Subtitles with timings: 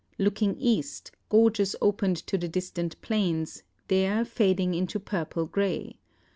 [0.17, 5.99] Looking east, gorges opened to the distant plains, there fading into purple grey.